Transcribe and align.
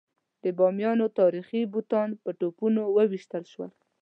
د 0.43 0.45
بامیانو 0.57 1.05
تاریخي 1.19 1.61
بوتان 1.73 2.09
په 2.23 2.29
توپونو 2.39 2.81
وویشتل 2.97 3.43
شول. 3.53 3.71